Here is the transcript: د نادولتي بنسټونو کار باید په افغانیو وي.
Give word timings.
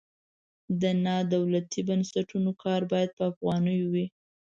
د 0.81 0.83
نادولتي 1.05 1.81
بنسټونو 1.89 2.51
کار 2.63 2.81
باید 2.91 3.09
په 3.17 3.23
افغانیو 3.31 3.85
وي. 3.93 4.05